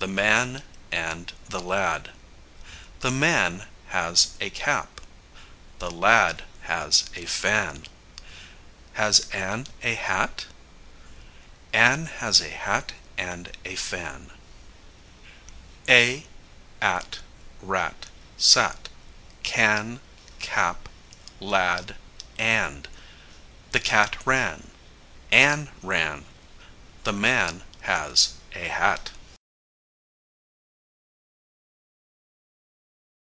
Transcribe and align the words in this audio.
The 0.00 0.08
man 0.08 0.62
and 0.90 1.30
the 1.50 1.60
lad. 1.60 2.12
The 3.00 3.10
man 3.10 3.66
has 3.88 4.30
a 4.40 4.48
cap. 4.48 5.02
The 5.78 5.90
lad 5.90 6.42
has 6.62 7.04
a 7.14 7.26
fan. 7.26 7.82
Has 8.94 9.28
Ann 9.30 9.66
a 9.82 9.92
hat? 9.94 10.46
Ann 11.74 12.06
has 12.06 12.40
a 12.40 12.48
hat 12.48 12.92
and 13.18 13.54
a 13.66 13.74
fan. 13.76 14.30
[Illustration: 15.84 15.84
Script 15.84 15.90
Exercise: 15.90 16.28
a 16.80 16.82
at 16.82 17.18
rat 17.60 18.06
sat 18.38 18.88
can 19.42 20.00
cap 20.38 20.88
lad 21.40 21.96
and 22.38 22.88
The 23.72 23.80
cat 23.80 24.16
ran. 24.26 24.70
Ann 25.30 25.70
ran. 25.82 26.24
The 27.04 27.12
man 27.12 27.64
has 27.82 28.32
a 28.54 28.66
hat. 28.68 29.10